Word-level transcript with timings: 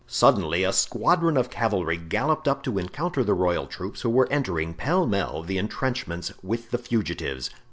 Suddenly 0.07 0.63
a 0.63 0.73
squadron 0.73 1.37
of 1.37 1.51
cavalry 1.51 1.95
galloped 1.97 2.47
up 2.47 2.63
to 2.63 2.79
encounter 2.79 3.23
the 3.23 3.35
royal 3.35 3.67
troops, 3.67 4.01
who 4.01 4.09
were 4.09 4.27
entering, 4.31 4.73
pele 4.73 5.05
mele, 5.05 5.43
the 5.43 5.59
intrenchments 5.59 6.33
with 6.41 6.71
the 6.71 6.79
fugitives. 6.79 7.51